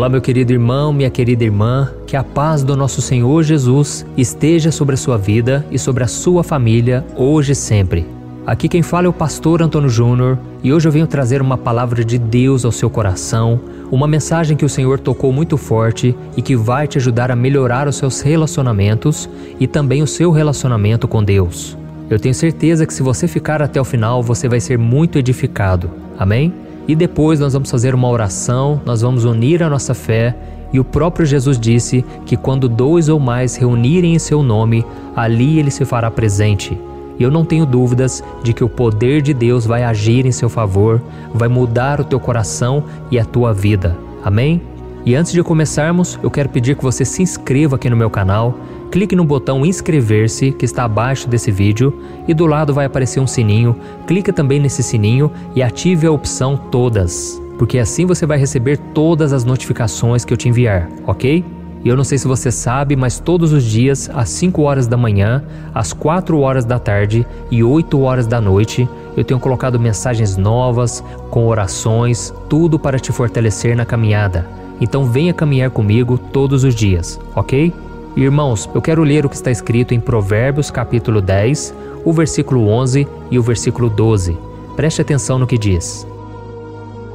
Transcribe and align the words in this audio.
Olá, 0.00 0.08
meu 0.08 0.22
querido 0.22 0.50
irmão, 0.50 0.94
minha 0.94 1.10
querida 1.10 1.44
irmã, 1.44 1.92
que 2.06 2.16
a 2.16 2.24
paz 2.24 2.64
do 2.64 2.74
nosso 2.74 3.02
Senhor 3.02 3.42
Jesus 3.42 4.06
esteja 4.16 4.72
sobre 4.72 4.94
a 4.94 4.96
sua 4.96 5.18
vida 5.18 5.62
e 5.70 5.78
sobre 5.78 6.02
a 6.02 6.06
sua 6.06 6.42
família, 6.42 7.04
hoje 7.14 7.52
e 7.52 7.54
sempre. 7.54 8.06
Aqui 8.46 8.66
quem 8.66 8.80
fala 8.80 9.04
é 9.04 9.10
o 9.10 9.12
pastor 9.12 9.60
Antônio 9.60 9.90
Júnior 9.90 10.38
e 10.62 10.72
hoje 10.72 10.88
eu 10.88 10.92
venho 10.92 11.06
trazer 11.06 11.42
uma 11.42 11.58
palavra 11.58 12.02
de 12.02 12.18
Deus 12.18 12.64
ao 12.64 12.72
seu 12.72 12.88
coração, 12.88 13.60
uma 13.90 14.08
mensagem 14.08 14.56
que 14.56 14.64
o 14.64 14.70
Senhor 14.70 14.98
tocou 14.98 15.34
muito 15.34 15.58
forte 15.58 16.16
e 16.34 16.40
que 16.40 16.56
vai 16.56 16.88
te 16.88 16.96
ajudar 16.96 17.30
a 17.30 17.36
melhorar 17.36 17.86
os 17.86 17.96
seus 17.96 18.22
relacionamentos 18.22 19.28
e 19.60 19.66
também 19.66 20.02
o 20.02 20.06
seu 20.06 20.30
relacionamento 20.30 21.06
com 21.06 21.22
Deus. 21.22 21.76
Eu 22.08 22.18
tenho 22.18 22.34
certeza 22.34 22.86
que 22.86 22.94
se 22.94 23.02
você 23.02 23.28
ficar 23.28 23.60
até 23.60 23.78
o 23.78 23.84
final, 23.84 24.22
você 24.22 24.48
vai 24.48 24.60
ser 24.60 24.78
muito 24.78 25.18
edificado. 25.18 25.90
Amém? 26.18 26.54
E 26.90 26.96
depois 26.96 27.38
nós 27.38 27.52
vamos 27.52 27.70
fazer 27.70 27.94
uma 27.94 28.08
oração, 28.08 28.80
nós 28.84 29.00
vamos 29.00 29.24
unir 29.24 29.62
a 29.62 29.70
nossa 29.70 29.94
fé. 29.94 30.34
E 30.72 30.80
o 30.80 30.82
próprio 30.82 31.24
Jesus 31.24 31.56
disse 31.56 32.04
que 32.26 32.36
quando 32.36 32.68
dois 32.68 33.08
ou 33.08 33.20
mais 33.20 33.54
reunirem 33.54 34.16
em 34.16 34.18
seu 34.18 34.42
nome, 34.42 34.84
ali 35.14 35.60
ele 35.60 35.70
se 35.70 35.84
fará 35.84 36.10
presente. 36.10 36.76
E 37.16 37.22
eu 37.22 37.30
não 37.30 37.44
tenho 37.44 37.64
dúvidas 37.64 38.24
de 38.42 38.52
que 38.52 38.64
o 38.64 38.68
poder 38.68 39.22
de 39.22 39.32
Deus 39.32 39.64
vai 39.64 39.84
agir 39.84 40.26
em 40.26 40.32
seu 40.32 40.48
favor, 40.48 41.00
vai 41.32 41.46
mudar 41.46 42.00
o 42.00 42.04
teu 42.04 42.18
coração 42.18 42.82
e 43.08 43.20
a 43.20 43.24
tua 43.24 43.54
vida. 43.54 43.96
Amém? 44.24 44.60
E 45.06 45.14
antes 45.14 45.30
de 45.30 45.44
começarmos, 45.44 46.18
eu 46.20 46.28
quero 46.28 46.48
pedir 46.48 46.74
que 46.74 46.82
você 46.82 47.04
se 47.04 47.22
inscreva 47.22 47.76
aqui 47.76 47.88
no 47.88 47.96
meu 47.96 48.10
canal, 48.10 48.58
clique 48.90 49.14
no 49.14 49.24
botão 49.24 49.64
inscrever-se 49.64 50.50
que 50.52 50.64
está 50.64 50.84
abaixo 50.84 51.28
desse 51.28 51.50
vídeo 51.50 52.02
e 52.26 52.34
do 52.34 52.46
lado 52.46 52.74
vai 52.74 52.86
aparecer 52.86 53.20
um 53.20 53.26
sininho. 53.26 53.76
Clique 54.06 54.32
também 54.32 54.58
nesse 54.58 54.82
sininho 54.82 55.30
e 55.54 55.62
ative 55.62 56.06
a 56.06 56.12
opção 56.12 56.56
todas, 56.56 57.40
porque 57.56 57.78
assim 57.78 58.04
você 58.04 58.26
vai 58.26 58.38
receber 58.38 58.78
todas 58.92 59.32
as 59.32 59.44
notificações 59.44 60.24
que 60.24 60.32
eu 60.32 60.36
te 60.36 60.48
enviar, 60.48 60.88
ok? 61.06 61.44
E 61.82 61.88
eu 61.88 61.96
não 61.96 62.04
sei 62.04 62.18
se 62.18 62.28
você 62.28 62.50
sabe, 62.50 62.94
mas 62.94 63.18
todos 63.18 63.52
os 63.54 63.64
dias, 63.64 64.10
às 64.12 64.28
5 64.28 64.60
horas 64.62 64.86
da 64.86 64.98
manhã, 64.98 65.42
às 65.72 65.94
4 65.94 66.38
horas 66.38 66.64
da 66.64 66.78
tarde 66.78 67.26
e 67.50 67.64
8 67.64 67.98
horas 68.00 68.26
da 68.26 68.38
noite, 68.38 68.86
eu 69.16 69.24
tenho 69.24 69.40
colocado 69.40 69.80
mensagens 69.80 70.36
novas, 70.36 71.02
com 71.30 71.46
orações, 71.46 72.34
tudo 72.50 72.78
para 72.78 72.98
te 72.98 73.12
fortalecer 73.12 73.74
na 73.74 73.86
caminhada. 73.86 74.46
Então 74.78 75.06
venha 75.06 75.32
caminhar 75.32 75.70
comigo 75.70 76.18
todos 76.18 76.64
os 76.64 76.74
dias, 76.74 77.18
ok? 77.34 77.72
Irmãos, 78.16 78.68
eu 78.74 78.82
quero 78.82 79.04
ler 79.04 79.24
o 79.24 79.28
que 79.28 79.36
está 79.36 79.52
escrito 79.52 79.94
em 79.94 80.00
Provérbios 80.00 80.68
capítulo 80.68 81.20
10, 81.20 81.72
o 82.04 82.12
versículo 82.12 82.68
11 82.68 83.06
e 83.30 83.38
o 83.38 83.42
versículo 83.42 83.88
12. 83.88 84.36
Preste 84.74 85.00
atenção 85.00 85.38
no 85.38 85.46
que 85.46 85.56
diz. 85.56 86.06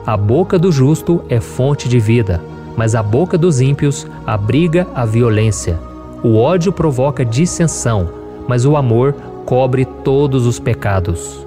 A 0.05 0.15
boca 0.15 0.57
do 0.57 0.71
justo 0.71 1.21
é 1.27 1.41
fonte 1.41 1.89
de 1.89 1.99
vida, 1.99 2.41
mas 2.77 2.95
a 2.95 3.03
boca 3.03 3.37
dos 3.37 3.59
ímpios 3.59 4.07
abriga 4.25 4.87
a 4.95 5.05
violência. 5.05 5.77
O 6.23 6.37
ódio 6.37 6.71
provoca 6.71 7.25
dissensão, 7.25 8.09
mas 8.47 8.65
o 8.65 8.77
amor 8.77 9.13
cobre 9.45 9.83
todos 9.83 10.45
os 10.45 10.59
pecados. 10.59 11.45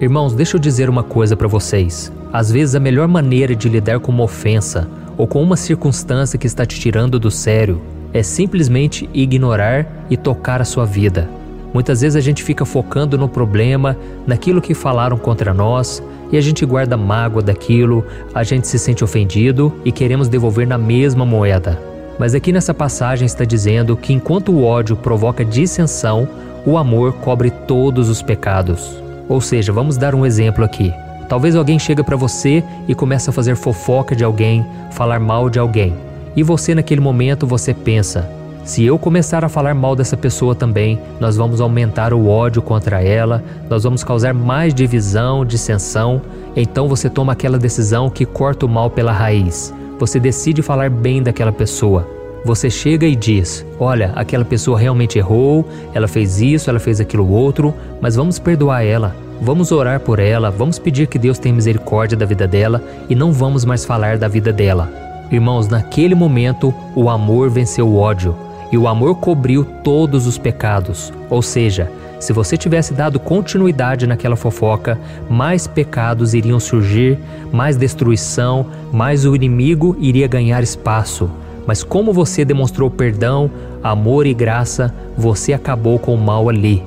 Irmãos, 0.00 0.34
deixa 0.34 0.56
eu 0.56 0.60
dizer 0.60 0.90
uma 0.90 1.04
coisa 1.04 1.36
para 1.36 1.46
vocês. 1.46 2.12
Às 2.32 2.50
vezes 2.50 2.74
a 2.74 2.80
melhor 2.80 3.06
maneira 3.06 3.54
de 3.54 3.68
lidar 3.68 4.00
com 4.00 4.10
uma 4.10 4.24
ofensa 4.24 4.88
ou 5.16 5.28
com 5.28 5.42
uma 5.42 5.56
circunstância 5.56 6.38
que 6.38 6.46
está 6.46 6.66
te 6.66 6.78
tirando 6.78 7.18
do 7.18 7.30
sério, 7.30 7.80
é 8.12 8.22
simplesmente 8.22 9.08
ignorar 9.12 9.86
e 10.08 10.16
tocar 10.16 10.60
a 10.60 10.64
sua 10.64 10.84
vida. 10.84 11.28
Muitas 11.72 12.00
vezes 12.00 12.16
a 12.16 12.20
gente 12.20 12.42
fica 12.42 12.64
focando 12.64 13.18
no 13.18 13.28
problema, 13.28 13.96
naquilo 14.26 14.60
que 14.60 14.74
falaram 14.74 15.18
contra 15.18 15.52
nós, 15.52 16.02
e 16.32 16.36
a 16.36 16.40
gente 16.40 16.64
guarda 16.64 16.96
mágoa 16.96 17.42
daquilo, 17.42 18.04
a 18.34 18.42
gente 18.42 18.66
se 18.66 18.78
sente 18.78 19.04
ofendido 19.04 19.72
e 19.84 19.92
queremos 19.92 20.28
devolver 20.28 20.66
na 20.66 20.78
mesma 20.78 21.24
moeda. 21.24 21.78
Mas 22.18 22.34
aqui 22.34 22.52
nessa 22.52 22.74
passagem 22.74 23.26
está 23.26 23.44
dizendo 23.44 23.96
que 23.96 24.12
enquanto 24.12 24.50
o 24.50 24.64
ódio 24.64 24.96
provoca 24.96 25.44
dissensão, 25.44 26.28
o 26.66 26.76
amor 26.76 27.14
cobre 27.14 27.50
todos 27.50 28.08
os 28.08 28.20
pecados. 28.22 29.00
Ou 29.28 29.40
seja, 29.40 29.72
vamos 29.72 29.96
dar 29.96 30.14
um 30.14 30.26
exemplo 30.26 30.64
aqui. 30.64 30.92
Talvez 31.28 31.54
alguém 31.54 31.78
chega 31.78 32.02
para 32.02 32.16
você 32.16 32.64
e 32.88 32.94
começa 32.94 33.30
a 33.30 33.32
fazer 33.32 33.54
fofoca 33.54 34.16
de 34.16 34.24
alguém, 34.24 34.66
falar 34.90 35.20
mal 35.20 35.48
de 35.48 35.58
alguém. 35.58 36.07
E 36.38 36.42
você 36.44 36.72
naquele 36.72 37.00
momento 37.00 37.48
você 37.48 37.74
pensa: 37.74 38.30
se 38.62 38.84
eu 38.84 38.96
começar 38.96 39.44
a 39.44 39.48
falar 39.48 39.74
mal 39.74 39.96
dessa 39.96 40.16
pessoa 40.16 40.54
também, 40.54 40.96
nós 41.18 41.36
vamos 41.36 41.60
aumentar 41.60 42.14
o 42.14 42.28
ódio 42.28 42.62
contra 42.62 43.02
ela, 43.02 43.42
nós 43.68 43.82
vamos 43.82 44.04
causar 44.04 44.32
mais 44.32 44.72
divisão, 44.72 45.44
dissensão. 45.44 46.22
Então 46.54 46.86
você 46.86 47.10
toma 47.10 47.32
aquela 47.32 47.58
decisão 47.58 48.08
que 48.08 48.24
corta 48.24 48.66
o 48.66 48.68
mal 48.68 48.88
pela 48.88 49.10
raiz. 49.10 49.74
Você 49.98 50.20
decide 50.20 50.62
falar 50.62 50.88
bem 50.90 51.24
daquela 51.24 51.50
pessoa. 51.50 52.08
Você 52.44 52.70
chega 52.70 53.04
e 53.04 53.16
diz: 53.16 53.66
Olha, 53.80 54.12
aquela 54.14 54.44
pessoa 54.44 54.78
realmente 54.78 55.18
errou, 55.18 55.68
ela 55.92 56.06
fez 56.06 56.40
isso, 56.40 56.70
ela 56.70 56.78
fez 56.78 57.00
aquilo 57.00 57.28
outro, 57.28 57.74
mas 58.00 58.14
vamos 58.14 58.38
perdoar 58.38 58.84
ela. 58.84 59.12
Vamos 59.42 59.72
orar 59.72 59.98
por 59.98 60.20
ela, 60.20 60.52
vamos 60.52 60.78
pedir 60.78 61.08
que 61.08 61.18
Deus 61.18 61.36
tenha 61.36 61.52
misericórdia 61.52 62.16
da 62.16 62.26
vida 62.26 62.46
dela 62.46 62.80
e 63.10 63.16
não 63.16 63.32
vamos 63.32 63.64
mais 63.64 63.84
falar 63.84 64.18
da 64.18 64.28
vida 64.28 64.52
dela. 64.52 65.07
Irmãos, 65.30 65.68
naquele 65.68 66.14
momento 66.14 66.74
o 66.94 67.10
amor 67.10 67.50
venceu 67.50 67.86
o 67.86 67.96
ódio 67.98 68.34
e 68.72 68.78
o 68.78 68.88
amor 68.88 69.16
cobriu 69.16 69.64
todos 69.64 70.26
os 70.26 70.38
pecados. 70.38 71.12
Ou 71.28 71.42
seja, 71.42 71.90
se 72.18 72.32
você 72.32 72.56
tivesse 72.56 72.94
dado 72.94 73.20
continuidade 73.20 74.06
naquela 74.06 74.36
fofoca, 74.36 74.98
mais 75.28 75.66
pecados 75.66 76.34
iriam 76.34 76.58
surgir, 76.58 77.18
mais 77.52 77.76
destruição, 77.76 78.66
mais 78.92 79.24
o 79.24 79.36
inimigo 79.36 79.96
iria 80.00 80.26
ganhar 80.26 80.62
espaço. 80.62 81.30
Mas 81.66 81.84
como 81.84 82.12
você 82.12 82.44
demonstrou 82.44 82.90
perdão, 82.90 83.50
amor 83.82 84.26
e 84.26 84.34
graça, 84.34 84.92
você 85.16 85.52
acabou 85.52 85.98
com 85.98 86.14
o 86.14 86.18
mal 86.18 86.48
ali. 86.48 86.82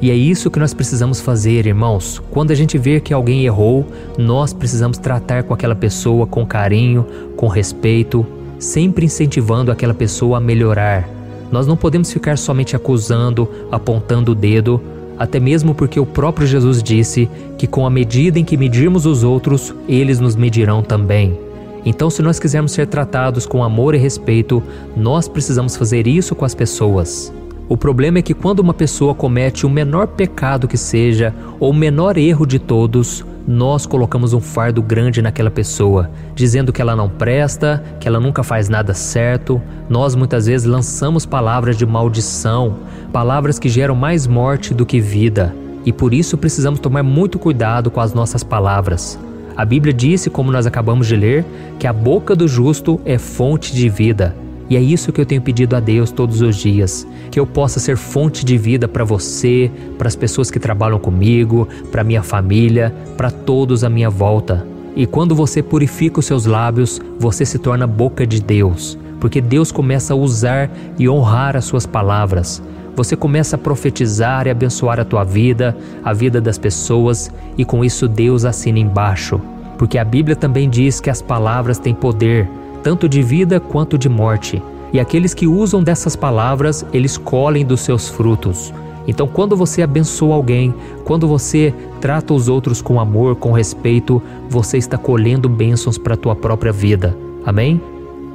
E 0.00 0.10
é 0.10 0.14
isso 0.14 0.50
que 0.50 0.58
nós 0.58 0.74
precisamos 0.74 1.20
fazer, 1.20 1.66
irmãos. 1.66 2.22
Quando 2.30 2.50
a 2.50 2.54
gente 2.54 2.76
vê 2.76 3.00
que 3.00 3.14
alguém 3.14 3.46
errou, 3.46 3.86
nós 4.18 4.52
precisamos 4.52 4.98
tratar 4.98 5.44
com 5.44 5.54
aquela 5.54 5.74
pessoa 5.74 6.26
com 6.26 6.44
carinho, 6.44 7.06
com 7.34 7.48
respeito, 7.48 8.26
sempre 8.58 9.06
incentivando 9.06 9.72
aquela 9.72 9.94
pessoa 9.94 10.36
a 10.36 10.40
melhorar. 10.40 11.08
Nós 11.50 11.66
não 11.66 11.76
podemos 11.76 12.12
ficar 12.12 12.36
somente 12.36 12.76
acusando, 12.76 13.48
apontando 13.70 14.32
o 14.32 14.34
dedo, 14.34 14.80
até 15.18 15.40
mesmo 15.40 15.74
porque 15.74 15.98
o 15.98 16.04
próprio 16.04 16.46
Jesus 16.46 16.82
disse 16.82 17.28
que 17.56 17.66
com 17.66 17.86
a 17.86 17.90
medida 17.90 18.38
em 18.38 18.44
que 18.44 18.56
medirmos 18.56 19.06
os 19.06 19.24
outros, 19.24 19.74
eles 19.88 20.20
nos 20.20 20.36
medirão 20.36 20.82
também. 20.82 21.38
Então, 21.86 22.10
se 22.10 22.20
nós 22.20 22.38
quisermos 22.38 22.72
ser 22.72 22.86
tratados 22.88 23.46
com 23.46 23.62
amor 23.62 23.94
e 23.94 23.98
respeito, 23.98 24.62
nós 24.96 25.28
precisamos 25.28 25.76
fazer 25.76 26.06
isso 26.06 26.34
com 26.34 26.44
as 26.44 26.54
pessoas. 26.54 27.32
O 27.68 27.76
problema 27.76 28.18
é 28.18 28.22
que 28.22 28.32
quando 28.32 28.60
uma 28.60 28.72
pessoa 28.72 29.12
comete 29.12 29.66
o 29.66 29.70
menor 29.70 30.06
pecado 30.06 30.68
que 30.68 30.76
seja, 30.76 31.34
ou 31.58 31.70
o 31.70 31.74
menor 31.74 32.16
erro 32.16 32.46
de 32.46 32.60
todos, 32.60 33.24
nós 33.46 33.86
colocamos 33.86 34.32
um 34.32 34.40
fardo 34.40 34.80
grande 34.80 35.20
naquela 35.20 35.50
pessoa, 35.50 36.08
dizendo 36.32 36.72
que 36.72 36.80
ela 36.80 36.94
não 36.94 37.08
presta, 37.08 37.82
que 37.98 38.06
ela 38.06 38.20
nunca 38.20 38.44
faz 38.44 38.68
nada 38.68 38.94
certo. 38.94 39.60
Nós 39.88 40.14
muitas 40.14 40.46
vezes 40.46 40.64
lançamos 40.64 41.26
palavras 41.26 41.76
de 41.76 41.84
maldição, 41.84 42.76
palavras 43.12 43.58
que 43.58 43.68
geram 43.68 43.96
mais 43.96 44.28
morte 44.28 44.72
do 44.72 44.86
que 44.86 45.00
vida, 45.00 45.52
e 45.84 45.92
por 45.92 46.14
isso 46.14 46.38
precisamos 46.38 46.78
tomar 46.78 47.02
muito 47.02 47.36
cuidado 47.36 47.90
com 47.90 48.00
as 48.00 48.14
nossas 48.14 48.44
palavras. 48.44 49.18
A 49.56 49.64
Bíblia 49.64 49.92
disse, 49.92 50.30
como 50.30 50.52
nós 50.52 50.66
acabamos 50.66 51.08
de 51.08 51.16
ler, 51.16 51.44
que 51.80 51.86
a 51.88 51.92
boca 51.92 52.36
do 52.36 52.46
justo 52.46 53.00
é 53.04 53.18
fonte 53.18 53.74
de 53.74 53.88
vida. 53.88 54.45
E 54.68 54.76
é 54.76 54.80
isso 54.80 55.12
que 55.12 55.20
eu 55.20 55.26
tenho 55.26 55.40
pedido 55.40 55.76
a 55.76 55.80
Deus 55.80 56.10
todos 56.10 56.40
os 56.40 56.56
dias, 56.56 57.06
que 57.30 57.38
eu 57.38 57.46
possa 57.46 57.78
ser 57.78 57.96
fonte 57.96 58.44
de 58.44 58.58
vida 58.58 58.88
para 58.88 59.04
você, 59.04 59.70
para 59.96 60.08
as 60.08 60.16
pessoas 60.16 60.50
que 60.50 60.58
trabalham 60.58 60.98
comigo, 60.98 61.68
para 61.92 62.02
minha 62.02 62.22
família, 62.22 62.92
para 63.16 63.30
todos 63.30 63.84
à 63.84 63.88
minha 63.88 64.10
volta. 64.10 64.66
E 64.96 65.06
quando 65.06 65.34
você 65.34 65.62
purifica 65.62 66.18
os 66.18 66.26
seus 66.26 66.46
lábios, 66.46 67.00
você 67.18 67.44
se 67.44 67.58
torna 67.58 67.86
boca 67.86 68.26
de 68.26 68.40
Deus, 68.40 68.98
porque 69.20 69.40
Deus 69.40 69.70
começa 69.70 70.14
a 70.14 70.16
usar 70.16 70.70
e 70.98 71.08
honrar 71.08 71.56
as 71.56 71.66
suas 71.66 71.86
palavras. 71.86 72.62
Você 72.96 73.14
começa 73.14 73.56
a 73.56 73.58
profetizar 73.58 74.46
e 74.46 74.50
abençoar 74.50 74.98
a 74.98 75.04
tua 75.04 75.22
vida, 75.22 75.76
a 76.02 76.14
vida 76.14 76.40
das 76.40 76.56
pessoas, 76.56 77.30
e 77.56 77.64
com 77.64 77.84
isso 77.84 78.08
Deus 78.08 78.44
assina 78.46 78.78
embaixo. 78.78 79.38
Porque 79.76 79.98
a 79.98 80.04
Bíblia 80.04 80.34
também 80.34 80.68
diz 80.68 80.98
que 80.98 81.10
as 81.10 81.20
palavras 81.20 81.78
têm 81.78 81.94
poder 81.94 82.48
tanto 82.82 83.08
de 83.08 83.22
vida 83.22 83.58
quanto 83.60 83.98
de 83.98 84.08
morte. 84.08 84.62
E 84.92 85.00
aqueles 85.00 85.34
que 85.34 85.46
usam 85.46 85.82
dessas 85.82 86.16
palavras, 86.16 86.84
eles 86.92 87.16
colhem 87.18 87.64
dos 87.64 87.80
seus 87.80 88.08
frutos. 88.08 88.72
Então, 89.06 89.26
quando 89.26 89.56
você 89.56 89.82
abençoa 89.82 90.34
alguém, 90.34 90.74
quando 91.04 91.28
você 91.28 91.72
trata 92.00 92.34
os 92.34 92.48
outros 92.48 92.82
com 92.82 92.98
amor, 92.98 93.36
com 93.36 93.52
respeito, 93.52 94.20
você 94.48 94.78
está 94.78 94.98
colhendo 94.98 95.48
bênçãos 95.48 95.96
para 95.96 96.14
a 96.14 96.16
tua 96.16 96.34
própria 96.34 96.72
vida. 96.72 97.16
Amém? 97.44 97.80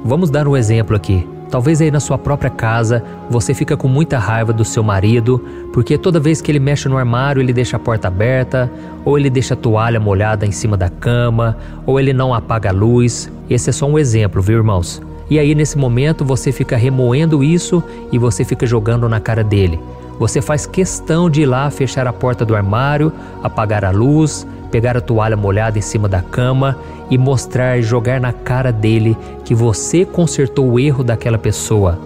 Vamos 0.04 0.30
dar 0.30 0.48
um 0.48 0.56
exemplo 0.56 0.96
aqui. 0.96 1.26
Talvez 1.52 1.82
aí 1.82 1.90
na 1.90 2.00
sua 2.00 2.16
própria 2.16 2.48
casa 2.48 3.04
você 3.28 3.52
fica 3.52 3.76
com 3.76 3.86
muita 3.86 4.18
raiva 4.18 4.54
do 4.54 4.64
seu 4.64 4.82
marido, 4.82 5.44
porque 5.70 5.98
toda 5.98 6.18
vez 6.18 6.40
que 6.40 6.50
ele 6.50 6.58
mexe 6.58 6.88
no 6.88 6.96
armário, 6.96 7.42
ele 7.42 7.52
deixa 7.52 7.76
a 7.76 7.78
porta 7.78 8.08
aberta, 8.08 8.72
ou 9.04 9.18
ele 9.18 9.28
deixa 9.28 9.52
a 9.52 9.56
toalha 9.56 10.00
molhada 10.00 10.46
em 10.46 10.50
cima 10.50 10.78
da 10.78 10.88
cama, 10.88 11.58
ou 11.84 12.00
ele 12.00 12.14
não 12.14 12.32
apaga 12.32 12.70
a 12.70 12.72
luz. 12.72 13.30
Esse 13.50 13.68
é 13.68 13.72
só 13.72 13.84
um 13.84 13.98
exemplo, 13.98 14.40
viu, 14.40 14.56
irmãos? 14.56 15.02
E 15.28 15.38
aí 15.38 15.54
nesse 15.54 15.76
momento 15.76 16.24
você 16.24 16.50
fica 16.50 16.74
remoendo 16.74 17.44
isso 17.44 17.84
e 18.10 18.16
você 18.16 18.46
fica 18.46 18.64
jogando 18.64 19.06
na 19.06 19.20
cara 19.20 19.44
dele. 19.44 19.78
Você 20.18 20.40
faz 20.40 20.64
questão 20.64 21.28
de 21.28 21.42
ir 21.42 21.46
lá 21.46 21.70
fechar 21.70 22.06
a 22.06 22.14
porta 22.14 22.46
do 22.46 22.56
armário, 22.56 23.12
apagar 23.42 23.84
a 23.84 23.90
luz, 23.90 24.46
pegar 24.72 24.96
a 24.96 25.00
toalha 25.02 25.36
molhada 25.36 25.78
em 25.78 25.82
cima 25.82 26.08
da 26.08 26.22
cama 26.22 26.78
e 27.10 27.18
mostrar 27.18 27.80
jogar 27.82 28.18
na 28.18 28.32
cara 28.32 28.72
dele 28.72 29.16
que 29.44 29.54
você 29.54 30.06
consertou 30.06 30.68
o 30.68 30.80
erro 30.80 31.04
daquela 31.04 31.36
pessoa. 31.36 31.98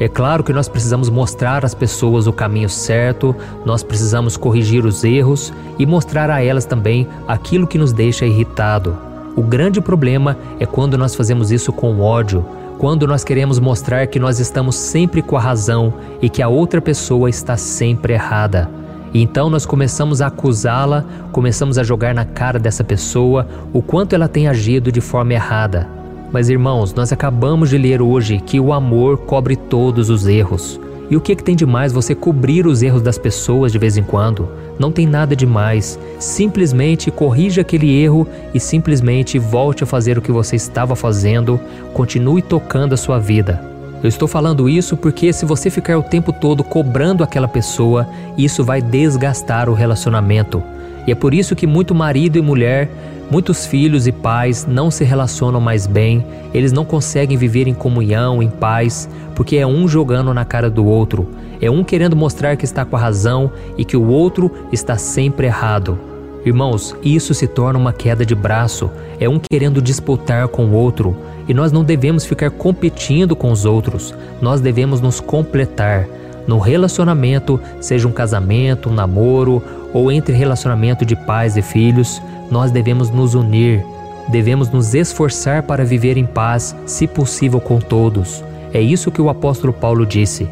É 0.00 0.08
claro 0.08 0.42
que 0.42 0.52
nós 0.52 0.68
precisamos 0.68 1.10
mostrar 1.10 1.64
às 1.64 1.74
pessoas 1.74 2.26
o 2.26 2.32
caminho 2.32 2.68
certo, 2.68 3.36
nós 3.64 3.82
precisamos 3.82 4.36
corrigir 4.36 4.84
os 4.84 5.04
erros 5.04 5.52
e 5.78 5.86
mostrar 5.86 6.30
a 6.30 6.42
elas 6.42 6.64
também 6.64 7.06
aquilo 7.28 7.66
que 7.66 7.78
nos 7.78 7.92
deixa 7.92 8.26
irritado. 8.26 8.96
O 9.36 9.42
grande 9.42 9.80
problema 9.80 10.36
é 10.58 10.64
quando 10.64 10.96
nós 10.96 11.14
fazemos 11.14 11.52
isso 11.52 11.72
com 11.72 12.00
ódio, 12.00 12.44
quando 12.78 13.06
nós 13.06 13.24
queremos 13.24 13.58
mostrar 13.58 14.06
que 14.06 14.18
nós 14.18 14.38
estamos 14.38 14.76
sempre 14.76 15.20
com 15.20 15.36
a 15.36 15.40
razão 15.40 15.92
e 16.20 16.28
que 16.30 16.42
a 16.42 16.48
outra 16.48 16.80
pessoa 16.80 17.28
está 17.28 17.56
sempre 17.56 18.14
errada. 18.14 18.85
E 19.12 19.22
então 19.22 19.48
nós 19.48 19.64
começamos 19.64 20.20
a 20.20 20.26
acusá-la, 20.26 21.04
começamos 21.32 21.78
a 21.78 21.82
jogar 21.82 22.14
na 22.14 22.24
cara 22.24 22.58
dessa 22.58 22.84
pessoa 22.84 23.46
o 23.72 23.80
quanto 23.80 24.14
ela 24.14 24.28
tem 24.28 24.48
agido 24.48 24.92
de 24.92 25.00
forma 25.00 25.32
errada. 25.32 25.88
Mas 26.32 26.48
irmãos, 26.48 26.92
nós 26.92 27.12
acabamos 27.12 27.70
de 27.70 27.78
ler 27.78 28.02
hoje 28.02 28.38
que 28.44 28.58
o 28.60 28.72
amor 28.72 29.18
cobre 29.18 29.56
todos 29.56 30.10
os 30.10 30.26
erros. 30.26 30.80
E 31.08 31.16
o 31.16 31.20
que, 31.20 31.36
que 31.36 31.44
tem 31.44 31.54
de 31.54 31.64
mais 31.64 31.92
você 31.92 32.14
cobrir 32.16 32.66
os 32.66 32.82
erros 32.82 33.00
das 33.00 33.16
pessoas 33.16 33.70
de 33.70 33.78
vez 33.78 33.96
em 33.96 34.02
quando? 34.02 34.48
Não 34.78 34.90
tem 34.90 35.06
nada 35.06 35.36
de 35.36 35.46
mais. 35.46 35.98
Simplesmente 36.18 37.12
corrija 37.12 37.60
aquele 37.60 37.94
erro 38.02 38.26
e 38.52 38.58
simplesmente 38.58 39.38
volte 39.38 39.84
a 39.84 39.86
fazer 39.86 40.18
o 40.18 40.22
que 40.22 40.32
você 40.32 40.56
estava 40.56 40.96
fazendo. 40.96 41.60
Continue 41.94 42.42
tocando 42.42 42.92
a 42.92 42.96
sua 42.96 43.20
vida. 43.20 43.75
Eu 44.02 44.08
estou 44.08 44.28
falando 44.28 44.68
isso 44.68 44.96
porque 44.96 45.32
se 45.32 45.46
você 45.46 45.70
ficar 45.70 45.98
o 45.98 46.02
tempo 46.02 46.32
todo 46.32 46.62
cobrando 46.62 47.24
aquela 47.24 47.48
pessoa, 47.48 48.06
isso 48.36 48.62
vai 48.62 48.82
desgastar 48.82 49.68
o 49.68 49.74
relacionamento. 49.74 50.62
E 51.06 51.12
é 51.12 51.14
por 51.14 51.32
isso 51.32 51.56
que 51.56 51.66
muito 51.66 51.94
marido 51.94 52.36
e 52.36 52.42
mulher, 52.42 52.90
muitos 53.30 53.64
filhos 53.64 54.06
e 54.06 54.12
pais 54.12 54.66
não 54.68 54.90
se 54.90 55.02
relacionam 55.02 55.60
mais 55.60 55.86
bem, 55.86 56.24
eles 56.52 56.72
não 56.72 56.84
conseguem 56.84 57.36
viver 57.36 57.66
em 57.66 57.74
comunhão, 57.74 58.42
em 58.42 58.50
paz, 58.50 59.08
porque 59.34 59.56
é 59.56 59.66
um 59.66 59.88
jogando 59.88 60.34
na 60.34 60.44
cara 60.44 60.68
do 60.68 60.84
outro, 60.84 61.28
é 61.60 61.70
um 61.70 61.82
querendo 61.82 62.14
mostrar 62.14 62.56
que 62.56 62.64
está 62.64 62.84
com 62.84 62.96
a 62.96 63.00
razão 63.00 63.50
e 63.78 63.84
que 63.84 63.96
o 63.96 64.06
outro 64.08 64.50
está 64.72 64.98
sempre 64.98 65.46
errado. 65.46 65.98
Irmãos, 66.44 66.94
isso 67.02 67.34
se 67.34 67.46
torna 67.46 67.78
uma 67.78 67.92
queda 67.92 68.24
de 68.24 68.34
braço, 68.34 68.90
é 69.18 69.28
um 69.28 69.40
querendo 69.40 69.82
disputar 69.82 70.46
com 70.46 70.66
o 70.66 70.72
outro, 70.72 71.16
e 71.48 71.54
nós 71.54 71.72
não 71.72 71.84
devemos 71.84 72.24
ficar 72.24 72.50
competindo 72.50 73.36
com 73.36 73.50
os 73.50 73.64
outros, 73.64 74.14
nós 74.40 74.60
devemos 74.60 75.00
nos 75.00 75.20
completar. 75.20 76.06
No 76.46 76.58
relacionamento, 76.58 77.60
seja 77.80 78.06
um 78.06 78.12
casamento, 78.12 78.88
um 78.88 78.94
namoro 78.94 79.62
ou 79.92 80.12
entre 80.12 80.34
relacionamento 80.34 81.04
de 81.04 81.16
pais 81.16 81.56
e 81.56 81.62
filhos, 81.62 82.22
nós 82.50 82.70
devemos 82.70 83.10
nos 83.10 83.34
unir, 83.34 83.84
devemos 84.28 84.70
nos 84.70 84.94
esforçar 84.94 85.62
para 85.62 85.84
viver 85.84 86.16
em 86.16 86.26
paz, 86.26 86.74
se 86.86 87.06
possível 87.06 87.60
com 87.60 87.78
todos. 87.78 88.44
É 88.72 88.80
isso 88.80 89.10
que 89.10 89.22
o 89.22 89.28
apóstolo 89.28 89.72
Paulo 89.72 90.04
disse. 90.06 90.48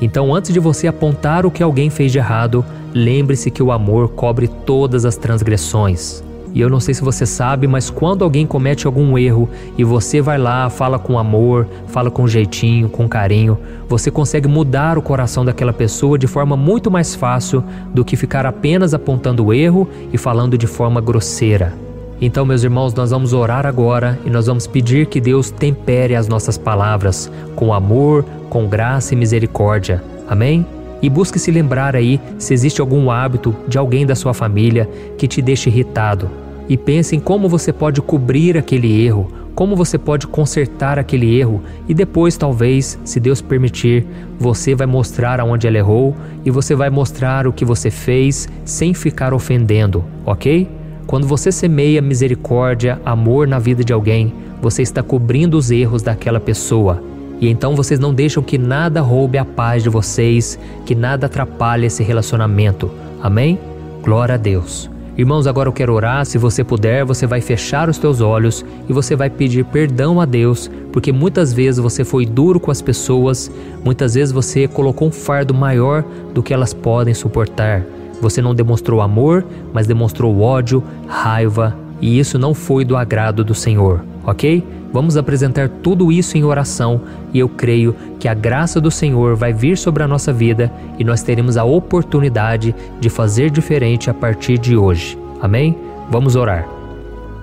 Então, 0.00 0.34
antes 0.34 0.52
de 0.52 0.60
você 0.60 0.86
apontar 0.86 1.44
o 1.44 1.50
que 1.50 1.62
alguém 1.62 1.90
fez 1.90 2.10
de 2.10 2.18
errado, 2.18 2.64
lembre-se 2.92 3.50
que 3.50 3.62
o 3.62 3.70
amor 3.70 4.08
cobre 4.10 4.48
todas 4.48 5.04
as 5.04 5.16
transgressões. 5.16 6.22
E 6.52 6.60
eu 6.60 6.68
não 6.68 6.80
sei 6.80 6.94
se 6.94 7.02
você 7.02 7.24
sabe, 7.24 7.66
mas 7.66 7.90
quando 7.90 8.24
alguém 8.24 8.46
comete 8.46 8.86
algum 8.86 9.16
erro 9.16 9.48
e 9.78 9.84
você 9.84 10.20
vai 10.20 10.38
lá, 10.38 10.68
fala 10.68 10.98
com 10.98 11.18
amor, 11.18 11.66
fala 11.86 12.10
com 12.10 12.26
jeitinho, 12.26 12.88
com 12.88 13.08
carinho, 13.08 13.58
você 13.88 14.10
consegue 14.10 14.48
mudar 14.48 14.98
o 14.98 15.02
coração 15.02 15.44
daquela 15.44 15.72
pessoa 15.72 16.18
de 16.18 16.26
forma 16.26 16.56
muito 16.56 16.90
mais 16.90 17.14
fácil 17.14 17.62
do 17.94 18.04
que 18.04 18.16
ficar 18.16 18.46
apenas 18.46 18.94
apontando 18.94 19.46
o 19.46 19.54
erro 19.54 19.88
e 20.12 20.18
falando 20.18 20.58
de 20.58 20.66
forma 20.66 21.00
grosseira. 21.00 21.72
Então, 22.20 22.44
meus 22.44 22.62
irmãos, 22.62 22.92
nós 22.92 23.10
vamos 23.10 23.32
orar 23.32 23.64
agora 23.64 24.18
e 24.26 24.30
nós 24.30 24.46
vamos 24.46 24.66
pedir 24.66 25.06
que 25.06 25.20
Deus 25.20 25.50
tempere 25.50 26.14
as 26.14 26.28
nossas 26.28 26.58
palavras 26.58 27.30
com 27.56 27.72
amor, 27.72 28.24
com 28.50 28.68
graça 28.68 29.14
e 29.14 29.16
misericórdia. 29.16 30.02
Amém? 30.28 30.66
E 31.02 31.08
busque 31.08 31.38
se 31.38 31.50
lembrar 31.50 31.96
aí 31.96 32.20
se 32.38 32.52
existe 32.52 32.80
algum 32.80 33.10
hábito 33.10 33.54
de 33.66 33.78
alguém 33.78 34.04
da 34.04 34.14
sua 34.14 34.34
família 34.34 34.88
que 35.16 35.26
te 35.26 35.40
deixe 35.40 35.70
irritado. 35.70 36.30
E 36.68 36.76
pense 36.76 37.16
em 37.16 37.20
como 37.20 37.48
você 37.48 37.72
pode 37.72 38.00
cobrir 38.00 38.56
aquele 38.56 39.04
erro, 39.04 39.32
como 39.54 39.76
você 39.76 39.98
pode 39.98 40.26
consertar 40.26 40.98
aquele 40.98 41.38
erro 41.38 41.60
e 41.88 41.92
depois, 41.92 42.36
talvez, 42.36 42.98
se 43.04 43.20
Deus 43.20 43.42
permitir, 43.42 44.06
você 44.38 44.74
vai 44.74 44.86
mostrar 44.86 45.40
aonde 45.40 45.66
ela 45.66 45.76
errou 45.76 46.16
e 46.44 46.50
você 46.50 46.74
vai 46.74 46.88
mostrar 46.88 47.46
o 47.46 47.52
que 47.52 47.64
você 47.64 47.90
fez 47.90 48.48
sem 48.64 48.94
ficar 48.94 49.34
ofendendo, 49.34 50.04
ok? 50.24 50.68
Quando 51.06 51.26
você 51.26 51.50
semeia 51.50 52.00
misericórdia, 52.00 53.00
amor 53.04 53.46
na 53.48 53.58
vida 53.58 53.82
de 53.82 53.92
alguém, 53.92 54.32
você 54.62 54.80
está 54.80 55.02
cobrindo 55.02 55.58
os 55.58 55.70
erros 55.70 56.02
daquela 56.02 56.38
pessoa. 56.38 57.02
E 57.40 57.48
então 57.48 57.74
vocês 57.74 57.98
não 57.98 58.12
deixam 58.12 58.42
que 58.42 58.58
nada 58.58 59.00
roube 59.00 59.38
a 59.38 59.44
paz 59.44 59.82
de 59.82 59.88
vocês, 59.88 60.58
que 60.84 60.94
nada 60.94 61.26
atrapalhe 61.26 61.86
esse 61.86 62.02
relacionamento. 62.02 62.90
Amém? 63.22 63.58
Glória 64.02 64.34
a 64.34 64.38
Deus. 64.38 64.90
Irmãos, 65.16 65.46
agora 65.46 65.68
eu 65.68 65.72
quero 65.72 65.92
orar. 65.92 66.24
Se 66.24 66.38
você 66.38 66.62
puder, 66.62 67.04
você 67.04 67.26
vai 67.26 67.40
fechar 67.40 67.88
os 67.88 67.98
teus 67.98 68.20
olhos 68.20 68.64
e 68.88 68.92
você 68.92 69.16
vai 69.16 69.28
pedir 69.28 69.64
perdão 69.64 70.20
a 70.20 70.24
Deus, 70.24 70.70
porque 70.92 71.12
muitas 71.12 71.52
vezes 71.52 71.78
você 71.80 72.04
foi 72.04 72.24
duro 72.24 72.60
com 72.60 72.70
as 72.70 72.80
pessoas, 72.80 73.50
muitas 73.84 74.14
vezes 74.14 74.32
você 74.32 74.68
colocou 74.68 75.08
um 75.08 75.12
fardo 75.12 75.52
maior 75.52 76.04
do 76.32 76.42
que 76.42 76.54
elas 76.54 76.72
podem 76.72 77.12
suportar. 77.12 77.82
Você 78.20 78.40
não 78.40 78.54
demonstrou 78.54 79.00
amor, 79.00 79.44
mas 79.72 79.86
demonstrou 79.86 80.40
ódio, 80.40 80.82
raiva, 81.06 81.76
e 82.00 82.18
isso 82.18 82.38
não 82.38 82.54
foi 82.54 82.84
do 82.84 82.96
agrado 82.96 83.44
do 83.44 83.54
Senhor, 83.54 84.02
ok? 84.24 84.64
Vamos 84.92 85.16
apresentar 85.16 85.68
tudo 85.68 86.10
isso 86.10 86.36
em 86.36 86.44
oração 86.44 87.02
e 87.32 87.38
eu 87.38 87.48
creio 87.48 87.94
que 88.18 88.26
a 88.26 88.34
graça 88.34 88.80
do 88.80 88.90
Senhor 88.90 89.36
vai 89.36 89.52
vir 89.52 89.78
sobre 89.78 90.02
a 90.02 90.08
nossa 90.08 90.32
vida 90.32 90.72
e 90.98 91.04
nós 91.04 91.22
teremos 91.22 91.56
a 91.56 91.64
oportunidade 91.64 92.74
de 92.98 93.08
fazer 93.08 93.50
diferente 93.50 94.10
a 94.10 94.14
partir 94.14 94.58
de 94.58 94.76
hoje. 94.76 95.16
Amém? 95.40 95.76
Vamos 96.10 96.34
orar. 96.34 96.68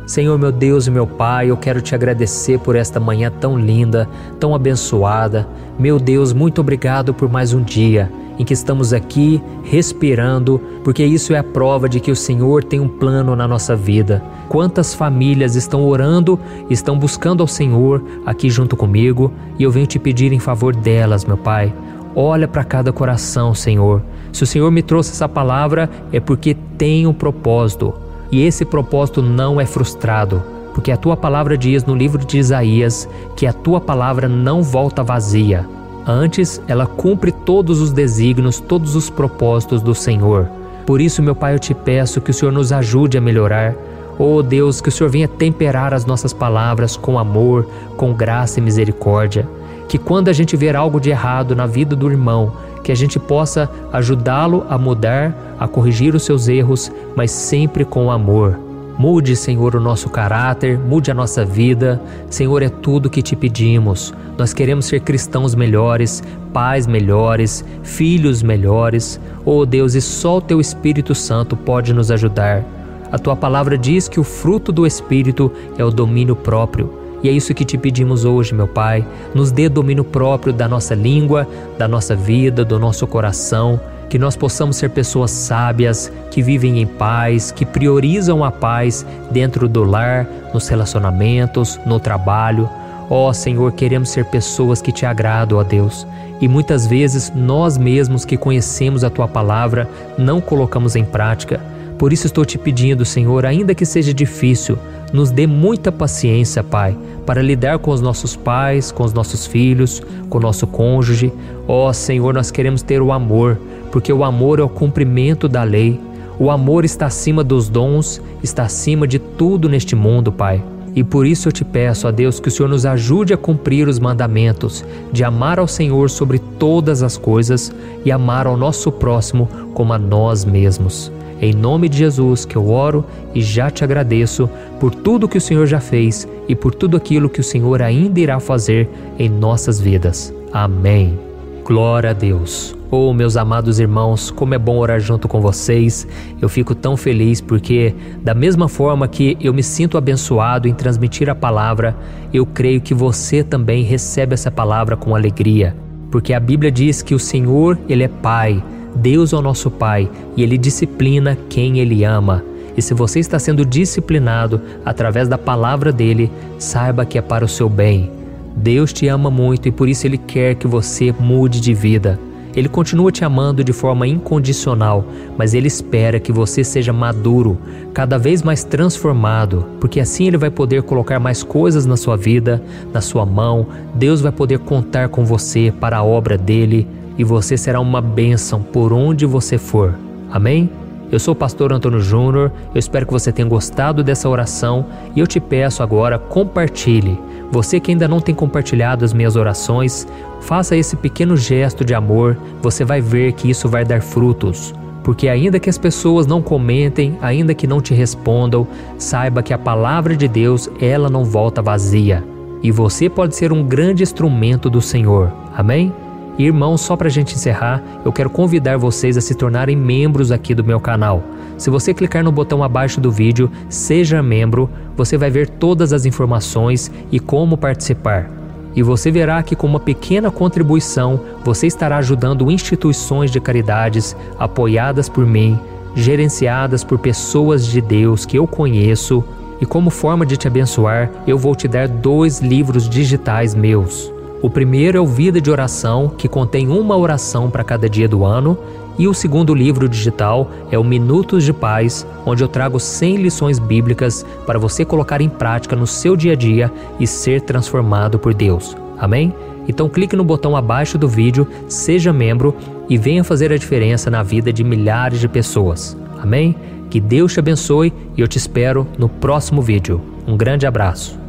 Senhor 0.06 0.38
meu 0.38 0.52
Deus 0.52 0.88
e 0.88 0.92
meu 0.92 1.08
Pai, 1.08 1.50
eu 1.50 1.58
quero 1.58 1.82
te 1.82 1.94
agradecer 1.94 2.60
por 2.60 2.76
esta 2.76 3.00
manhã 3.00 3.32
tão 3.32 3.58
linda, 3.58 4.08
tão 4.40 4.54
abençoada. 4.54 5.48
Meu 5.78 6.00
Deus, 6.00 6.34
muito 6.34 6.62
obrigado 6.62 7.14
por 7.14 7.30
mais 7.30 7.54
um 7.54 7.62
dia 7.62 8.10
em 8.38 8.46
que 8.46 8.54
estamos 8.54 8.94
aqui 8.94 9.42
respirando, 9.64 10.62
porque 10.84 11.04
isso 11.04 11.34
é 11.34 11.38
a 11.38 11.44
prova 11.44 11.90
de 11.90 12.00
que 12.00 12.12
o 12.12 12.16
Senhor 12.16 12.64
tem 12.64 12.80
um 12.80 12.88
plano 12.88 13.36
na 13.36 13.48
nossa 13.48 13.76
vida. 13.76 14.24
Quantas 14.50 14.94
famílias 14.94 15.56
estão 15.56 15.86
orando, 15.86 16.40
estão 16.70 16.98
buscando 16.98 17.42
ao 17.42 17.48
Senhor 17.48 18.04
aqui 18.26 18.50
junto 18.50 18.76
comigo, 18.76 19.32
e 19.58 19.64
eu 19.64 19.72
venho 19.72 19.88
te 19.88 20.00
pedir 20.00 20.32
em 20.32 20.40
favor 20.40 20.76
delas, 20.76 21.26
meu 21.26 21.38
Pai. 21.38 21.74
Olha 22.16 22.48
para 22.48 22.64
cada 22.64 22.92
coração, 22.92 23.54
Senhor. 23.54 24.02
Se 24.32 24.44
o 24.44 24.48
Senhor 24.48 24.72
me 24.72 24.82
trouxe 24.82 25.12
essa 25.12 25.30
palavra, 25.30 25.90
é 26.12 26.20
porque 26.20 26.56
tem 26.78 27.06
um 27.06 27.14
propósito, 27.14 27.94
e 28.32 28.44
esse 28.44 28.66
propósito 28.66 29.22
não 29.22 29.60
é 29.60 29.66
frustrado 29.66 30.44
porque 30.78 30.92
a 30.92 30.98
tua 30.98 31.18
palavra 31.18 31.58
diz 31.58 31.86
no 31.86 31.96
livro 31.96 32.24
de 32.24 32.38
Isaías 32.38 33.10
que 33.36 33.48
a 33.48 33.52
tua 33.52 33.82
palavra 33.82 34.30
não 34.30 34.62
volta 34.62 35.02
vazia, 35.02 35.68
Antes, 36.10 36.62
ela 36.70 36.86
cumpre 36.86 37.34
todos 37.34 37.82
os 37.82 37.92
desígnios, 37.92 38.62
todos 38.62 38.96
os 38.96 39.10
propósitos 39.10 39.82
do 39.82 39.94
Senhor. 39.94 40.48
Por 40.86 41.02
isso, 41.02 41.22
meu 41.22 41.36
Pai, 41.36 41.54
eu 41.54 41.60
te 41.60 41.74
peço 41.74 42.22
que 42.22 42.32
o 42.32 42.34
Senhor 42.34 42.52
nos 42.54 42.72
ajude 42.72 43.18
a 43.18 43.22
melhorar. 43.22 43.76
Oh 44.18 44.42
Deus, 44.42 44.80
que 44.80 44.88
o 44.88 44.92
Senhor 44.92 45.10
venha 45.10 45.28
temperar 45.28 45.94
as 45.94 46.06
nossas 46.06 46.32
palavras 46.32 46.96
com 46.96 47.20
amor, 47.20 47.68
com 47.98 48.14
graça 48.14 48.60
e 48.60 48.64
misericórdia. 48.64 49.46
Que 49.90 49.98
quando 49.98 50.30
a 50.30 50.34
gente 50.34 50.56
ver 50.56 50.78
algo 50.78 50.98
de 50.98 51.10
errado 51.10 51.54
na 51.54 51.66
vida 51.66 51.94
do 51.94 52.10
irmão, 52.10 52.54
que 52.86 52.92
a 52.92 52.96
gente 52.96 53.20
possa 53.20 53.70
ajudá-lo 53.92 54.66
a 54.70 54.78
mudar, 54.78 55.58
a 55.60 55.68
corrigir 55.68 56.16
os 56.16 56.24
seus 56.24 56.48
erros, 56.48 56.90
mas 57.18 57.32
sempre 57.32 57.84
com 57.84 58.10
amor. 58.10 58.67
Mude, 58.98 59.36
Senhor, 59.36 59.76
o 59.76 59.80
nosso 59.80 60.10
caráter, 60.10 60.80
mude 60.80 61.12
a 61.12 61.14
nossa 61.14 61.46
vida. 61.46 62.02
Senhor, 62.32 62.64
é 62.64 62.70
tudo 62.70 63.12
que 63.12 63.22
te 63.22 63.36
pedimos. 63.36 64.12
Nós 64.38 64.54
queremos 64.54 64.88
ser 64.88 65.02
cristãos 65.02 65.54
melhores, 65.54 66.24
pais 66.52 66.88
melhores, 66.88 67.64
filhos 67.84 68.42
melhores. 68.42 69.20
Oh 69.46 69.68
Deus, 69.68 69.94
e 69.94 70.02
só 70.02 70.38
o 70.38 70.42
teu 70.42 70.60
Espírito 70.60 71.14
Santo 71.14 71.56
pode 71.56 71.94
nos 71.94 72.10
ajudar. 72.10 72.66
A 73.12 73.20
tua 73.20 73.36
palavra 73.36 73.78
diz 73.78 74.08
que 74.08 74.20
o 74.20 74.24
fruto 74.24 74.72
do 74.72 74.86
Espírito 74.86 75.52
é 75.78 75.86
o 75.86 75.92
domínio 75.92 76.36
próprio. 76.36 76.97
E 77.24 77.30
é 77.30 77.32
isso 77.32 77.54
que 77.54 77.66
te 77.66 77.78
pedimos 77.78 78.26
hoje, 78.26 78.54
meu 78.54 78.68
Pai. 78.68 79.06
Nos 79.34 79.52
dê 79.52 79.68
domínio 79.68 80.04
próprio 80.04 80.54
da 80.54 80.68
nossa 80.68 80.94
língua, 80.94 81.48
da 81.78 81.88
nossa 81.88 82.16
vida, 82.16 82.64
do 82.64 82.80
nosso 82.80 83.08
coração. 83.08 83.80
Que 84.10 84.18
nós 84.18 84.36
possamos 84.36 84.78
ser 84.78 84.90
pessoas 84.92 85.32
sábias, 85.32 86.12
que 86.32 86.42
vivem 86.42 86.82
em 86.82 86.86
paz, 86.86 87.52
que 87.52 87.66
priorizam 87.66 88.44
a 88.44 88.52
paz 88.52 89.06
dentro 89.32 89.68
do 89.68 89.84
lar, 89.84 90.28
nos 90.54 90.68
relacionamentos, 90.68 91.80
no 91.86 92.00
trabalho. 92.00 92.70
Ó 93.10 93.30
oh, 93.30 93.34
Senhor, 93.34 93.72
queremos 93.74 94.10
ser 94.10 94.26
pessoas 94.26 94.82
que 94.82 94.92
te 94.92 95.06
agradam, 95.06 95.58
ó 95.58 95.64
Deus. 95.64 96.06
E 96.40 96.48
muitas 96.48 96.86
vezes 96.86 97.32
nós 97.36 97.78
mesmos 97.78 98.24
que 98.24 98.38
conhecemos 98.38 99.04
a 99.04 99.10
tua 99.10 99.28
palavra 99.28 99.90
não 100.18 100.40
colocamos 100.40 100.96
em 100.96 101.04
prática. 101.04 101.60
Por 101.98 102.14
isso 102.14 102.28
estou 102.28 102.46
te 102.46 102.60
pedindo, 102.60 103.04
Senhor, 103.04 103.46
ainda 103.46 103.74
que 103.74 103.86
seja 103.86 104.14
difícil, 104.14 104.78
nos 105.14 105.32
dê 105.32 105.48
muita 105.48 105.92
paciência, 105.92 106.64
Pai, 106.64 106.98
para 107.26 107.42
lidar 107.42 107.80
com 107.80 107.92
os 107.92 108.02
nossos 108.02 108.36
pais, 108.36 108.92
com 108.92 109.04
os 109.04 109.14
nossos 109.14 109.46
filhos, 109.46 110.02
com 110.30 110.38
o 110.38 110.42
nosso 110.42 110.68
cônjuge. 110.68 111.32
Ó 111.68 111.90
oh, 111.90 111.94
Senhor, 111.94 112.34
nós 112.34 112.52
queremos 112.52 112.82
ter 112.82 113.02
o 113.02 113.12
amor, 113.12 113.60
porque 113.92 114.12
o 114.12 114.24
amor 114.24 114.60
é 114.60 114.64
o 114.64 114.70
cumprimento 114.70 115.48
da 115.48 115.64
lei. 115.64 116.00
O 116.40 116.52
amor 116.52 116.86
está 116.86 117.08
acima 117.08 117.44
dos 117.44 117.68
dons, 117.70 118.22
está 118.44 118.64
acima 118.64 119.08
de 119.08 119.18
tudo 119.18 119.68
neste 119.68 119.96
mundo, 119.96 120.32
Pai. 120.32 120.62
E 120.96 121.04
por 121.04 121.28
isso 121.28 121.48
eu 121.48 121.52
te 121.52 121.64
peço 121.64 122.08
a 122.08 122.12
Deus 122.12 122.40
que 122.40 122.48
o 122.48 122.52
Senhor 122.52 122.70
nos 122.70 122.86
ajude 122.86 123.34
a 123.34 123.38
cumprir 123.38 123.88
os 123.88 124.00
mandamentos, 124.00 124.84
de 125.12 125.24
amar 125.24 125.60
ao 125.60 125.68
Senhor 125.68 126.10
sobre 126.10 126.40
todas 126.40 127.04
as 127.04 127.18
coisas 127.18 127.72
e 128.04 128.12
amar 128.12 128.48
ao 128.48 128.58
nosso 128.58 128.92
próximo 128.92 129.48
como 129.74 129.94
a 129.94 130.00
nós 130.00 130.44
mesmos. 130.44 131.12
Em 131.42 131.54
nome 131.54 131.88
de 131.88 131.98
Jesus 131.98 132.46
que 132.46 132.56
eu 132.56 132.70
oro 132.70 133.06
e 133.34 133.42
já 133.42 133.70
te 133.70 133.84
agradeço 133.84 134.50
por 134.80 134.94
tudo 134.94 135.28
que 135.28 135.38
o 135.38 135.42
Senhor 135.42 135.66
já 135.68 135.80
fez 135.80 136.28
e 136.48 136.56
por 136.56 136.74
tudo 136.74 136.98
aquilo 136.98 137.30
que 137.30 137.40
o 137.40 137.44
Senhor 137.44 137.82
ainda 137.82 138.20
irá 138.20 138.40
fazer 138.40 138.90
em 139.20 139.30
nossas 139.30 139.80
vidas. 139.80 140.34
Amém. 140.52 141.18
Glória 141.64 142.12
a 142.12 142.14
Deus. 142.14 142.76
Oh, 142.90 143.12
meus 143.12 143.36
amados 143.36 143.82
irmãos, 143.82 144.32
como 144.32 144.54
é 144.54 144.58
bom 144.58 144.78
orar 144.78 145.02
junto 145.02 145.28
com 145.28 145.42
vocês. 145.42 146.08
Eu 146.42 146.48
fico 146.48 146.74
tão 146.74 146.96
feliz 146.96 147.42
porque, 147.42 147.94
da 148.24 148.34
mesma 148.34 148.70
forma 148.70 149.06
que 149.10 149.38
eu 149.42 149.54
me 149.54 149.62
sinto 149.62 149.98
abençoado 149.98 150.70
em 150.70 150.74
transmitir 150.74 151.30
a 151.30 151.36
palavra, 151.36 151.94
eu 152.34 152.46
creio 152.46 152.80
que 152.80 152.94
você 152.94 153.44
também 153.44 153.84
recebe 153.84 154.34
essa 154.34 154.50
palavra 154.50 154.96
com 154.96 155.14
alegria. 155.14 155.76
Porque 156.10 156.34
a 156.34 156.40
Bíblia 156.40 156.72
diz 156.72 157.02
que 157.02 157.14
o 157.14 157.20
Senhor, 157.20 157.78
Ele 157.90 158.04
é 158.04 158.08
Pai, 158.08 158.64
Deus 158.98 159.32
é 159.32 159.36
o 159.38 159.42
nosso 159.42 159.70
Pai 159.70 160.10
e 160.36 160.42
Ele 160.42 160.58
disciplina 160.58 161.38
quem 161.50 161.80
Ele 161.80 162.04
ama. 162.04 162.44
E 162.76 162.82
se 162.82 162.94
você 162.94 163.20
está 163.20 163.38
sendo 163.38 163.66
disciplinado 163.66 164.62
através 164.84 165.28
da 165.28 165.38
palavra 165.38 165.92
dele, 165.92 166.32
saiba 166.58 167.06
que 167.06 167.18
é 167.18 167.22
para 167.22 167.46
o 167.46 167.48
seu 167.48 167.70
bem. 167.70 168.12
Deus 168.56 168.92
te 168.92 169.08
ama 169.08 169.30
muito 169.30 169.68
e 169.68 169.72
por 169.72 169.88
isso 169.88 170.08
Ele 170.08 170.18
quer 170.18 170.56
que 170.56 170.68
você 170.68 171.14
mude 171.20 171.62
de 171.62 171.74
vida. 171.76 172.20
Ele 172.56 172.68
continua 172.68 173.12
te 173.12 173.24
amando 173.24 173.64
de 173.64 173.72
forma 173.72 174.08
incondicional, 174.08 175.06
mas 175.38 175.54
Ele 175.54 175.68
espera 175.68 176.20
que 176.20 176.32
você 176.32 176.64
seja 176.64 176.92
maduro, 176.92 177.56
cada 177.94 178.18
vez 178.18 178.42
mais 178.42 178.64
transformado, 178.64 179.64
porque 179.80 180.00
assim 180.00 180.26
Ele 180.26 180.38
vai 180.38 180.50
poder 180.50 180.82
colocar 180.82 181.20
mais 181.20 181.44
coisas 181.44 181.86
na 181.86 181.96
sua 181.96 182.18
vida, 182.18 182.64
na 182.92 183.00
sua 183.00 183.28
mão. 183.28 183.68
Deus 183.94 184.22
vai 184.22 184.32
poder 184.32 184.58
contar 184.58 185.10
com 185.10 185.24
você 185.24 185.72
para 185.80 185.98
a 185.98 186.04
obra 186.04 186.36
dele 186.36 186.88
e 187.18 187.24
você 187.24 187.58
será 187.58 187.80
uma 187.80 188.02
bênção 188.02 188.62
por 188.62 188.94
onde 188.94 189.26
você 189.26 189.58
for. 189.58 189.96
Amém? 190.32 190.70
Eu 191.10 191.20
sou 191.20 191.32
o 191.34 191.36
pastor 191.36 191.72
Antônio 191.72 192.02
Júnior, 192.02 192.52
eu 192.76 192.80
espero 192.80 193.06
que 193.06 193.14
você 193.14 193.32
tenha 193.32 193.48
gostado 193.48 194.04
dessa 194.04 194.28
oração 194.28 194.86
e 195.16 195.20
eu 195.20 195.28
te 195.28 195.40
peço 195.40 195.82
agora, 195.82 196.20
compartilhe. 196.20 197.18
Você 197.50 197.80
que 197.80 197.92
ainda 197.92 198.10
não 198.10 198.20
tem 198.20 198.36
compartilhado 198.36 199.06
as 199.06 199.14
minhas 199.14 199.38
orações, 199.38 200.06
faça 200.42 200.76
esse 200.76 200.98
pequeno 200.98 201.38
gesto 201.38 201.86
de 201.86 201.94
amor, 201.94 202.38
você 202.62 202.84
vai 202.84 203.00
ver 203.00 203.32
que 203.34 203.50
isso 203.50 203.70
vai 203.70 203.86
dar 203.86 204.02
frutos. 204.02 204.74
Porque 205.02 205.30
ainda 205.30 205.58
que 205.58 205.70
as 205.70 205.78
pessoas 205.78 206.28
não 206.28 206.42
comentem, 206.42 207.18
ainda 207.22 207.54
que 207.54 207.66
não 207.66 207.80
te 207.80 207.94
respondam, 207.94 208.68
saiba 208.98 209.42
que 209.42 209.54
a 209.54 209.58
palavra 209.58 210.14
de 210.18 210.28
Deus, 210.28 210.70
ela 210.82 211.10
não 211.10 211.24
volta 211.24 211.62
vazia. 211.62 212.22
E 212.62 212.70
você 212.70 213.08
pode 213.08 213.34
ser 213.34 213.54
um 213.54 213.64
grande 213.64 214.04
instrumento 214.04 214.70
do 214.70 214.82
Senhor. 214.82 215.32
Amém? 215.56 215.94
Irmãos, 216.38 216.82
só 216.82 216.96
para 216.96 217.08
a 217.08 217.12
gente 217.12 217.34
encerrar, 217.34 217.84
eu 218.06 218.14
quero 218.14 218.30
convidar 218.30 218.78
vocês 218.78 219.18
a 219.18 219.22
se 219.22 219.34
tornarem 219.34 219.76
membros 219.76 220.32
aqui 220.32 220.54
do 220.54 220.64
meu 220.64 220.80
canal. 220.80 221.24
Se 221.58 221.72
você 221.72 221.96
clicar 221.96 222.24
no 222.24 222.32
botão 222.32 222.64
abaixo 222.64 223.02
do 223.02 223.12
vídeo, 223.12 223.50
seja 223.70 224.22
membro, 224.22 224.70
você 224.96 225.18
vai 225.18 225.32
ver 225.32 225.50
todas 225.50 225.92
as 225.92 226.06
informações 226.06 226.92
e 227.12 227.20
como 227.20 227.58
participar. 227.58 228.30
E 228.76 228.84
você 228.84 229.10
verá 229.10 229.42
que 229.42 229.56
com 229.56 229.66
uma 229.66 229.80
pequena 229.80 230.30
contribuição, 230.30 231.20
você 231.44 231.66
estará 231.66 231.98
ajudando 231.98 232.52
instituições 232.52 233.32
de 233.32 233.40
caridades 233.40 234.16
apoiadas 234.38 235.10
por 235.10 235.26
mim, 235.26 235.60
gerenciadas 235.96 236.84
por 236.84 237.00
pessoas 237.00 237.66
de 237.66 237.82
Deus 237.82 238.24
que 238.24 238.38
eu 238.38 238.46
conheço, 238.46 239.24
e 239.60 239.66
como 239.66 239.90
forma 239.90 240.24
de 240.24 240.38
te 240.38 240.48
abençoar, 240.48 241.10
eu 241.26 241.40
vou 241.40 241.56
te 241.56 241.68
dar 241.68 241.88
dois 241.88 242.40
livros 242.40 242.88
digitais 242.88 243.56
meus. 243.56 244.16
O 244.42 244.50
primeiro 244.50 244.98
é 244.98 245.02
o 245.02 245.06
Vida 245.06 245.42
de 245.42 245.50
Oração, 245.50 246.12
que 246.16 246.28
contém 246.28 246.68
uma 246.68 246.96
oração 246.96 247.50
para 247.50 247.64
cada 247.64 247.90
dia 247.90 248.08
do 248.08 248.24
ano, 248.24 248.58
e 248.98 249.08
o 249.08 249.14
segundo 249.14 249.54
livro 249.54 249.90
digital 249.90 250.50
é 250.72 250.78
o 250.78 250.84
Minutos 250.84 251.44
de 251.44 251.54
Paz, 251.54 252.06
onde 252.26 252.44
eu 252.44 252.48
trago 252.48 252.80
100 252.80 253.18
lições 253.18 253.60
bíblicas 253.60 254.26
para 254.46 254.60
você 254.60 254.86
colocar 254.86 255.22
em 255.22 255.30
prática 255.30 255.76
no 255.76 255.88
seu 255.88 256.16
dia 256.16 256.34
a 256.34 256.36
dia 256.36 256.72
e 257.00 257.06
ser 257.08 257.42
transformado 257.42 258.20
por 258.20 258.34
Deus. 258.34 258.76
Amém? 258.98 259.34
Então 259.68 259.90
clique 259.90 260.16
no 260.16 260.24
botão 260.24 260.56
abaixo 260.56 260.98
do 260.98 261.08
vídeo, 261.08 261.48
seja 261.68 262.14
membro 262.14 262.56
e 262.90 262.98
venha 262.98 263.24
fazer 263.24 263.52
a 263.52 263.58
diferença 263.58 264.10
na 264.10 264.24
vida 264.24 264.52
de 264.54 264.64
milhares 264.64 265.20
de 265.20 265.28
pessoas. 265.28 265.98
Amém? 266.20 266.56
Que 266.90 267.00
Deus 267.00 267.34
te 267.34 267.40
abençoe 267.40 267.94
e 268.16 268.22
eu 268.22 268.28
te 268.28 268.38
espero 268.38 268.88
no 268.98 269.10
próximo 269.10 269.62
vídeo. 269.62 270.02
Um 270.26 270.38
grande 270.38 270.66
abraço. 270.66 271.27